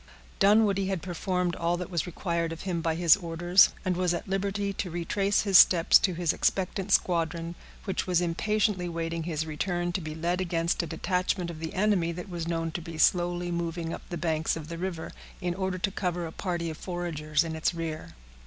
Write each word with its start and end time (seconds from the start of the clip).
Dunwoodie 0.39 0.87
had 0.87 1.03
performed 1.03 1.55
all 1.55 1.77
that 1.77 1.91
was 1.91 2.07
required 2.07 2.51
of 2.51 2.61
him 2.63 2.81
by 2.81 2.95
his 2.95 3.15
orders, 3.15 3.69
and 3.85 3.95
was 3.95 4.15
at 4.15 4.27
liberty 4.27 4.73
to 4.73 4.89
retrace 4.89 5.43
his 5.43 5.59
steps 5.59 5.99
to 5.99 6.15
his 6.15 6.33
expectant 6.33 6.91
squadron, 6.91 7.53
which 7.85 8.07
was 8.07 8.19
impatiently 8.19 8.89
waiting 8.89 9.25
his 9.25 9.45
return 9.45 9.91
to 9.91 10.01
be 10.01 10.15
led 10.15 10.41
against 10.41 10.81
a 10.81 10.87
detachment 10.87 11.51
of 11.51 11.59
the 11.59 11.75
enemy 11.75 12.11
that 12.11 12.29
was 12.29 12.47
known 12.47 12.71
to 12.71 12.81
be 12.81 12.97
slowly 12.97 13.51
moving 13.51 13.93
up 13.93 14.01
the 14.09 14.17
banks 14.17 14.55
of 14.55 14.69
the 14.69 14.77
river, 14.79 15.11
in 15.39 15.53
order 15.53 15.77
to 15.77 15.91
cover 15.91 16.25
a 16.25 16.31
party 16.31 16.71
of 16.71 16.77
foragers 16.79 17.43
in 17.43 17.55
its 17.55 17.71
rear. 17.71 18.15